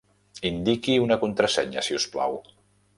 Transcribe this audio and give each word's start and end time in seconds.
Indiqui 0.49 0.95
una 1.03 1.19
contrasenya, 1.27 1.87
si 1.91 2.01
us 2.01 2.11
plau. 2.17 2.39